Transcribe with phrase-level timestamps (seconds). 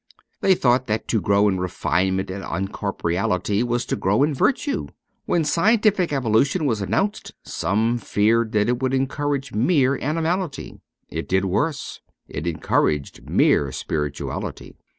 [0.39, 4.87] They thought that to grow in refinement and uncorporeality was to grow in virtue.
[5.27, 10.79] When scientific evolution was announced, some feared that it would encourage mere animality.
[11.07, 14.75] It did worse: it encouraged mere spirituality.